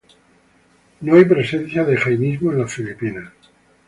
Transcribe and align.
No 1.01 1.15
hay 1.15 1.25
presencia 1.25 1.83
de 1.83 1.95
jainismo 1.95 2.51
en 2.51 2.57
las 2.61 2.73
Filipinas. 2.73 3.31